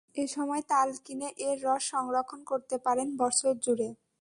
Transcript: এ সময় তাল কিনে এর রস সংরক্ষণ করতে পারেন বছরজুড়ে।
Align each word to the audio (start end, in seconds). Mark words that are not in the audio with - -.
এ 0.15 0.25
সময় 0.35 0.63
তাল 0.71 0.89
কিনে 1.05 1.29
এর 1.47 1.57
রস 1.65 1.83
সংরক্ষণ 1.91 2.41
করতে 2.51 2.75
পারেন 2.85 3.07
বছরজুড়ে। 3.17 3.87